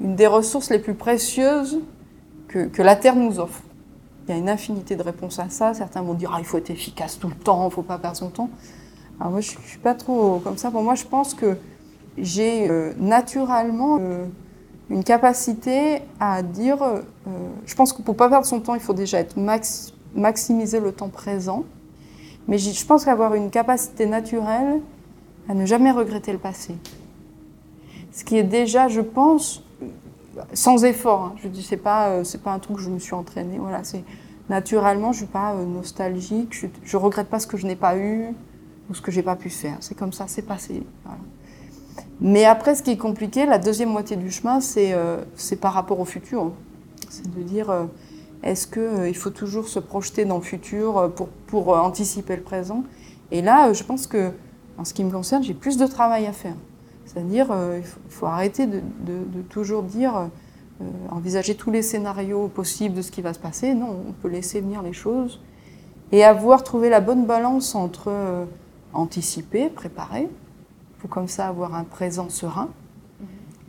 [0.01, 1.79] une des ressources les plus précieuses
[2.49, 3.61] que la Terre nous offre.
[4.29, 5.73] Il y a une infinité de réponses à ça.
[5.73, 7.97] Certains vont dire ah, il faut être efficace tout le temps, il ne faut pas
[7.97, 8.51] perdre son temps.
[9.19, 10.69] Alors moi, je ne suis pas trop comme ça.
[10.69, 11.57] Pour moi, je pense que
[12.15, 14.27] j'ai euh, naturellement euh,
[14.91, 17.01] une capacité à dire euh,
[17.65, 19.17] je pense que pour ne pas perdre son temps, il faut déjà
[20.13, 21.63] maximiser le temps présent.
[22.47, 24.79] Mais je pense qu'avoir une capacité naturelle
[25.47, 26.75] à ne jamais regretter le passé.
[28.11, 29.63] Ce qui est déjà, je pense,
[30.53, 31.21] sans effort.
[31.21, 31.35] Hein.
[31.41, 33.57] Je dis c'est pas euh, c'est pas un truc que je me suis entraînée.
[33.59, 34.03] Voilà, c'est
[34.49, 36.53] naturellement je suis pas euh, nostalgique.
[36.53, 38.33] Je, je regrette pas ce que je n'ai pas eu
[38.89, 39.77] ou ce que j'ai pas pu faire.
[39.81, 40.83] C'est comme ça, c'est passé.
[42.21, 45.23] Mais après, ce qui est compliqué, la deuxième moitié du chemin, c'est euh,
[45.61, 46.51] par rapport au futur.
[47.09, 47.73] C'est de dire
[48.43, 52.83] Est-ce qu'il faut toujours se projeter dans le futur pour, pour anticiper le présent?
[53.31, 54.31] Et là, je pense que,
[54.77, 56.55] en ce qui me concerne, j'ai plus de travail à faire.
[57.09, 58.81] C'est-à-dire, il faut, arrêter de,
[59.49, 60.29] toujours dire
[60.81, 63.73] euh, envisager tous les scénarios possibles de ce qui va se passer.
[63.73, 65.41] Non, on peut laisser venir les choses
[66.13, 68.45] et avoir trouvé la bonne balance entre euh,
[68.93, 70.29] anticiper, préparer,
[70.99, 72.69] pour comme ça avoir un présent serein,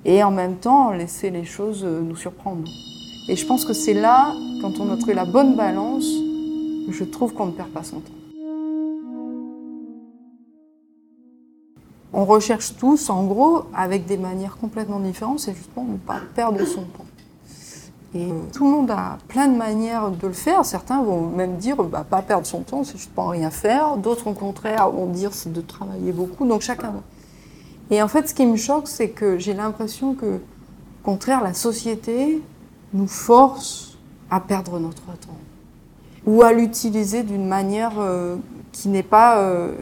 [0.05, 2.71] et en même temps laisser les choses euh, nous surprendre.
[3.29, 6.09] Et je pense que c'est là, quand on a trouvé la bonne balance,
[6.89, 8.20] je trouve qu'on ne perd pas son temps.
[12.13, 16.65] On recherche tous, en gros, avec des manières complètement différentes, c'est justement ne pas perdre
[16.65, 17.07] son temps.
[18.15, 20.65] Et tout le monde a plein de manières de le faire.
[20.65, 23.97] Certains vont même dire bah, pas perdre son temps, c'est juste pas rien faire.
[23.97, 26.45] D'autres, au contraire, vont dire c'est de travailler beaucoup.
[26.45, 26.95] Donc chacun.
[27.93, 31.55] Et en fait, ce qui me choque, c'est que j'ai l'impression que, au contraire, la
[31.55, 32.43] société
[32.93, 35.39] nous force à perdre notre temps
[36.27, 38.37] ou à l'utiliser d'une manière euh,
[38.73, 39.75] qui n'est pas euh, euh,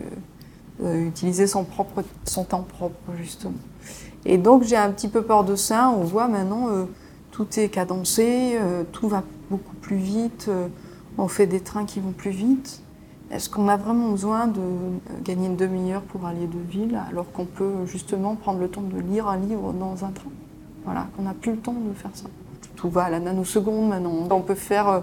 [0.84, 3.54] utiliser son, propre, son temps propre, justement.
[4.24, 5.90] Et donc j'ai un petit peu peur de ça.
[5.90, 6.84] On voit maintenant, euh,
[7.30, 10.50] tout est cadencé, euh, tout va beaucoup plus vite,
[11.16, 12.82] on fait des trains qui vont plus vite.
[13.30, 14.60] Est-ce qu'on a vraiment besoin de
[15.24, 19.00] gagner une demi-heure pour aller de ville alors qu'on peut justement prendre le temps de
[19.00, 20.30] lire un livre dans un train?
[20.84, 22.26] Voilà, qu'on n'a plus le temps de faire ça.
[22.76, 24.28] Tout va à la nanoseconde maintenant.
[24.30, 25.02] On peut faire,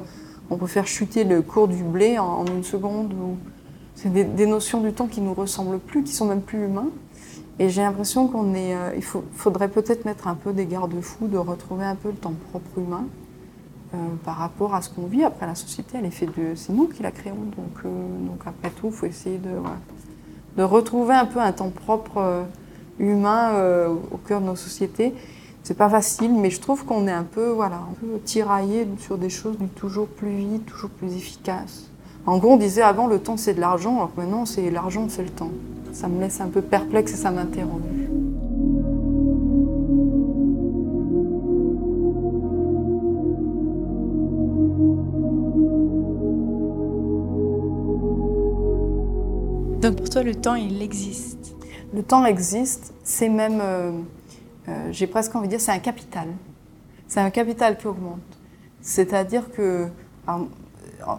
[0.49, 3.13] on peut faire chuter le cours du blé en, une seconde.
[3.95, 6.89] C'est des, notions du temps qui nous ressemblent plus, qui sont même plus humains.
[7.57, 11.37] Et j'ai l'impression qu'on est, euh, il faudrait peut-être mettre un peu des garde-fous, de
[11.37, 13.05] retrouver un peu le temps propre humain
[13.93, 15.23] euh, par rapport à ce qu'on vit.
[15.23, 17.89] Après, la société, elle est faite de, c'est nous qui la créons, donc, euh,
[18.27, 19.51] donc après tout, il faut essayer de,
[20.57, 22.45] de retrouver un peu un temps propre
[22.99, 23.53] humain
[24.11, 25.13] au cœur de nos sociétés.
[25.63, 29.17] C'est pas facile, mais je trouve qu'on est un peu, voilà, un peu tiraillé sur
[29.17, 31.89] des choses toujours plus vite, toujours plus efficaces.
[32.27, 35.07] En gros, on disait avant le temps c'est de l'argent, alors que maintenant c'est l'argent
[35.09, 35.51] c'est le temps.
[35.93, 37.81] Ça me laisse un peu perplexe et ça m'interroge.
[49.85, 51.55] Donc pour toi, le temps, il existe
[51.93, 53.91] Le temps existe, c'est même, euh,
[54.67, 56.27] euh, j'ai presque envie de dire, c'est un capital.
[57.07, 58.19] C'est un capital qui augmente.
[58.81, 59.85] C'est-à-dire que,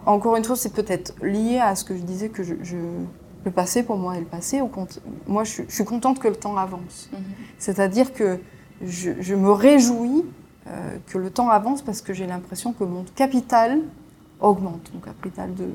[0.05, 2.53] encore une fois, c'est peut-être lié à ce que je disais que je,
[3.45, 4.61] le passé pour moi est le passé.
[4.61, 4.69] Au
[5.27, 7.09] moi, je, suis contente que le temps avance.
[7.11, 7.19] Mhm.
[7.57, 8.39] C'est-à-dire que
[8.85, 10.25] je, me réjouis
[10.67, 13.79] euh, que le temps avance parce que j'ai l'impression que mon capital
[14.39, 15.69] augmente, mon capital de,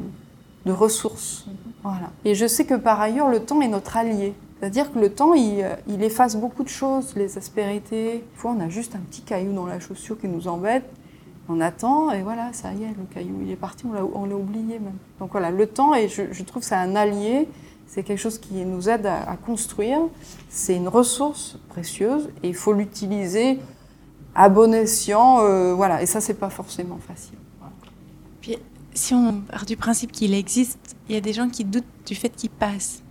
[0.67, 1.47] de ressources.
[1.47, 1.73] Mhm.
[1.83, 2.11] Voilà.
[2.25, 4.35] Et je sais que par ailleurs, le temps est notre allié.
[4.61, 8.19] C'est-à-dire que le temps, il, il, efface beaucoup de choses, les aspérités.
[8.19, 10.85] Des fois, on a juste un petit caillou dans la chaussure qui nous embête
[11.49, 14.79] on attend et voilà, ça y est, le caillou il est parti, on l'a oublié
[14.79, 14.97] même.
[15.19, 17.49] Donc voilà, le temps, et je, trouve que c'est un allié,
[17.87, 19.99] c'est quelque chose qui nous aide à, construire,
[20.49, 23.59] c'est une ressource précieuse et il faut l'utiliser
[24.35, 27.39] à bon escient, euh, voilà, et ça c'est pas forcément facile.
[28.41, 28.59] Puis
[28.95, 32.15] si on part du principe qu'il existe, il y a des gens qui doutent du
[32.15, 33.03] fait qu'il passe.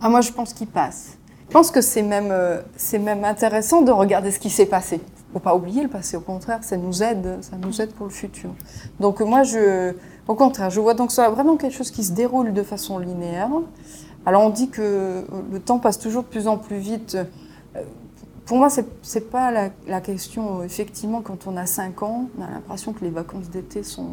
[0.00, 1.18] Ah moi je pense qu'il passe.
[1.48, 5.00] Je pense que c'est même, euh, c'est même intéressant de regarder ce qui s'est passé
[5.32, 6.16] faut pas oublier le passé.
[6.16, 8.50] Au contraire, ça nous aide, ça nous aide pour le futur.
[9.00, 9.94] Donc moi, je,
[10.26, 13.50] au contraire, je vois donc ça vraiment quelque chose qui se déroule de façon linéaire.
[14.26, 17.16] Alors on dit que le temps passe toujours de plus en plus vite.
[17.76, 17.82] Euh,
[18.44, 20.62] pour moi, c'est n'est pas la, question.
[20.62, 24.08] Effectivement, quand on a 5 ans, on a l'impression que les vacances d'été sont,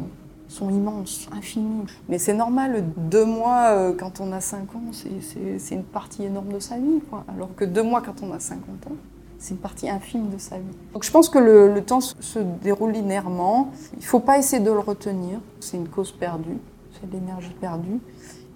[0.60, 1.86] immenses, infinies.
[2.10, 6.52] Mais c'est normal, deux mois euh, quand on a 5 ans, c'est une partie énorme
[6.52, 7.00] de sa vie.
[7.08, 7.24] Quoi.
[7.34, 8.96] Alors que deux mois quand on a 50 ans,
[9.38, 10.64] c'est une partie infime de sa vie.
[10.92, 13.72] Donc je pense que le, temps se déroule linéairement.
[13.94, 15.40] Il ne faut pas essayer de le retenir.
[15.60, 16.58] C'est une cause perdue.
[16.92, 18.00] C'est de l'énergie perdue.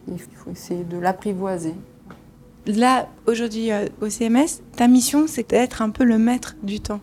[0.09, 1.75] Il faut essayer de l'apprivoiser.
[2.67, 7.01] Là, aujourd'hui, euh, au CMS, ta mission, c'est d'être un peu le maître du temps.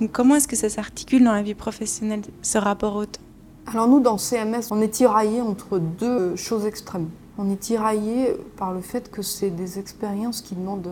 [0.00, 3.20] Donc comment est-ce que ça s'articule dans la vie professionnelle, ce rapport au temps?
[3.66, 7.10] Alors nous, dans CMS, on est tiraillé entre deux choses extrêmes.
[7.36, 10.88] On est tiraillé par le fait que c'est des expériences qui demandent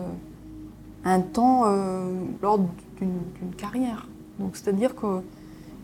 [1.07, 4.07] un temps euh, lors d'une carrière.
[4.39, 5.23] Donc c'est-à-dire qu'on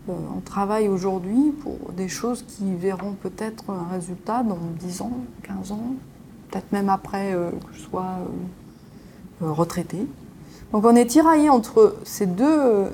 [0.10, 5.12] euh, travaille aujourd'hui pour des choses qui verront peut-être un résultat dans 10 ans,
[5.44, 5.96] 15 ans,
[6.50, 8.18] peut-être même après euh, que je sois
[9.42, 10.08] retraité.
[10.72, 12.92] Donc on est tiraillé entre ces deux,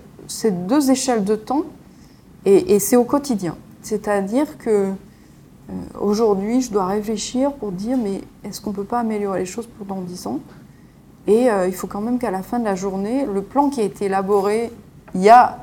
[0.89, 1.63] échelles de temps
[2.45, 3.55] et, et c'est au quotidien.
[3.81, 4.91] C'est-à-dire que
[5.99, 9.67] aujourd'hui, je dois réfléchir pour dire mais est-ce qu'on ne peut pas améliorer les choses
[9.67, 10.39] pour dans 10 ans?
[11.27, 13.81] Et euh, il faut quand même qu'à la fin de la journée, le plan qui
[13.81, 14.71] a été élaboré
[15.15, 15.57] il y a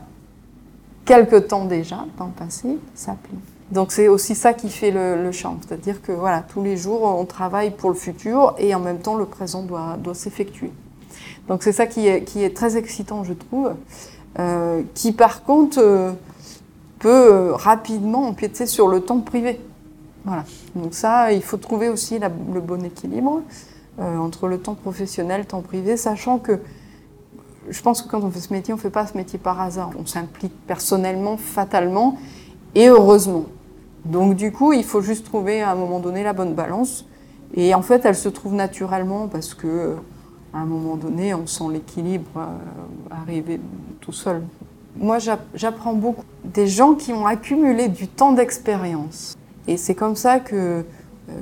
[1.04, 3.38] quelques temps déjà dans le passé, ça plie.
[3.70, 7.02] Donc c'est aussi ça qui fait le, le charme, c'est-à-dire que voilà, tous les jours
[7.02, 10.70] on travaille pour le futur et en même temps le présent doit, doit s'effectuer.
[11.48, 13.72] Donc c'est ça qui est, qui est très excitant, je trouve,
[14.38, 16.12] euh, qui par contre euh,
[16.98, 19.60] peut rapidement empiéter sur le temps privé.
[20.24, 20.44] Voilà.
[20.74, 23.42] Donc ça, il faut trouver aussi le bon équilibre
[23.98, 26.60] euh, entre le temps professionnel, temps privé, sachant que
[27.68, 29.60] je pense que quand on fait ce métier, on ne fait pas ce métier par
[29.60, 29.90] hasard.
[30.00, 32.16] On s'implique personnellement, fatalement
[32.74, 33.46] et heureusement.
[34.04, 37.06] Donc du coup, il faut juste trouver à un moment donné la bonne balance.
[37.54, 39.96] Et en fait, elle se trouve naturellement parce que
[40.54, 42.46] à un moment donné, on sent l'équilibre euh,
[43.10, 43.60] arriver
[44.00, 44.42] tout seul.
[44.96, 49.36] Moi, j'app- j'apprends beaucoup des gens qui ont accumulé du temps d'expérience.
[49.66, 50.84] Et c'est comme ça que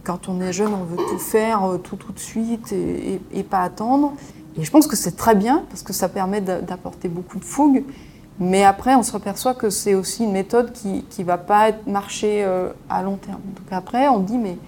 [0.03, 3.63] quand on est jeune, on veut tout faire euh, tout tout de suite et, pas
[3.63, 4.13] attendre.
[4.57, 7.45] Et je pense que c'est très bien parce que ça permet d'a- d'apporter beaucoup de
[7.45, 7.85] fougue.
[8.41, 12.45] Mais après, on se aperçoit que c'est aussi une méthode qui ne va pas marcher
[12.45, 13.41] euh, à long terme.
[13.57, 14.59] Donc après, on dit, mais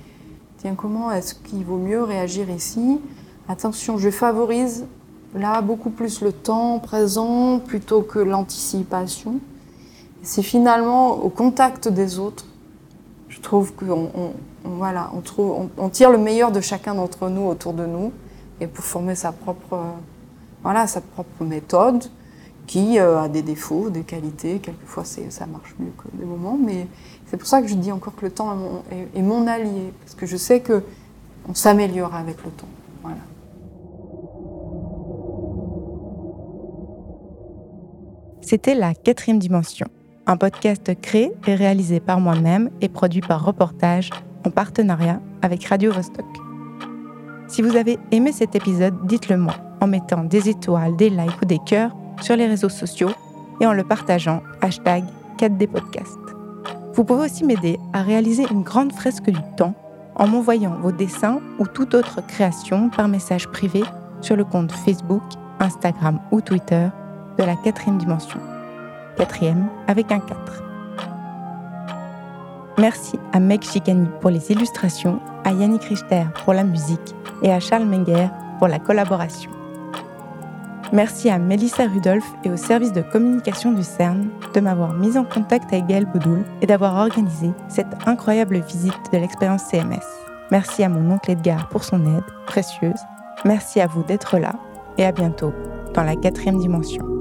[0.59, 3.01] tiens, comment est-ce qu'il vaut mieux réagir ici?
[3.49, 4.87] Attention, je favorise
[5.35, 9.37] là beaucoup plus le temps présent plutôt que l'anticipation.
[10.23, 12.47] C'est finalement au contact des autres,
[13.37, 14.33] je trouve qu'on on-
[14.65, 18.13] voilà, on, trouve, on, tire le meilleur de chacun d'entre nous autour de nous
[18.61, 19.91] et pour former sa propre, euh,
[20.63, 22.05] voilà, sa propre méthode
[22.67, 24.59] qui euh, a des défauts, des qualités.
[24.59, 26.89] Quelquefois, ça marche mieux que des moments, mais
[27.27, 28.83] c'est pour ça que je dis encore que le temps est mon,
[29.15, 30.83] est mon allié, parce que je sais que
[31.49, 32.67] on s'améliore avec le temps.
[33.03, 33.19] Voilà.
[38.41, 39.87] C'était La Quatrième Dimension,
[40.27, 44.11] un podcast créé et réalisé par moi-même et produit par Reportage
[44.45, 46.27] en partenariat avec Radio Vostok.
[47.49, 51.45] Si vous avez aimé cet épisode, dites-le moi en mettant des étoiles, des likes ou
[51.45, 53.11] des cœurs sur les réseaux sociaux
[53.61, 55.05] et en le partageant hashtag
[55.39, 56.19] 4D Podcast.
[56.95, 59.75] Vous pouvez aussi m'aider à réaliser une grande fresque du temps
[60.17, 63.85] en m'envoyant vos dessins ou toute autre création par message privé
[64.23, 65.23] sur le compte Facebook,
[65.61, 66.89] Instagram ou Twitter
[67.39, 68.41] de la quatrième dimension.
[69.17, 70.63] Quatrième avec un 4.
[72.79, 77.59] Merci à Meg Chicani pour les illustrations, à Yannick Richter pour la musique et à
[77.59, 79.51] Charles Menger pour la collaboration.
[80.93, 85.25] Merci à Mélissa Rudolph et au service de communication du CERN de m'avoir mis en
[85.25, 90.05] contact avec Gaël Boudoul et d'avoir organisé cette incroyable visite de l'expérience CMS.
[90.51, 93.01] Merci à mon oncle Edgar pour son aide précieuse.
[93.45, 94.53] Merci à vous d'être là
[94.99, 95.53] et à bientôt
[95.95, 97.16] dans la quatrième dimension.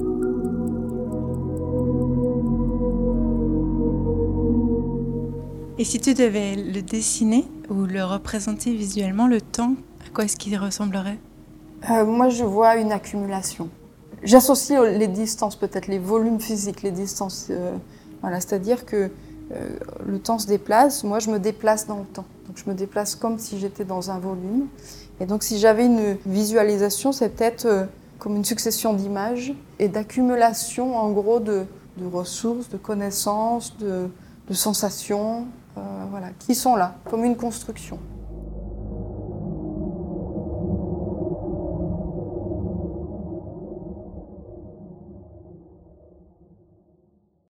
[5.77, 10.38] Et si tu devais le dessiner ou le représenter visuellement, le temps, à quoi est-ce
[10.38, 11.19] qu'il ressemblerait?
[11.89, 13.69] Euh, moi, je vois une accumulation.
[14.23, 17.47] J'associe les distances, peut-être les volumes physiques, les distances.
[17.49, 17.75] euh,
[18.21, 19.11] voilà, c'est-à-dire que
[19.51, 19.69] euh,
[20.07, 21.03] le temps se déplace.
[21.03, 22.25] Moi, je me déplace dans le temps.
[22.47, 24.67] Donc, je me déplace comme si j'étais dans un volume.
[25.19, 31.11] Et donc, si j'avais une visualisation, c'est peut-être comme une succession d'images et d'accumulation, en
[31.11, 31.65] gros, de,
[32.11, 34.09] ressources, de connaissances, de,
[34.51, 35.47] sensations,
[36.09, 37.99] voilà, qui sont là, comme une construction.